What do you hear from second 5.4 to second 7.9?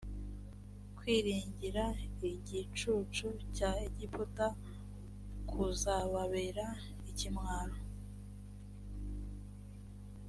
kuzababera ikimwaro